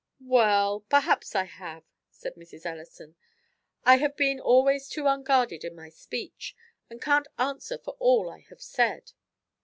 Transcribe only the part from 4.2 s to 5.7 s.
always too unguarded